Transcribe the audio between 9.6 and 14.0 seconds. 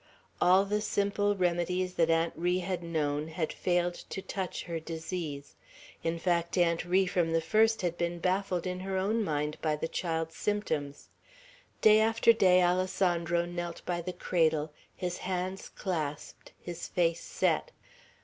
by the child's symptoms. Day after day Alessandro knelt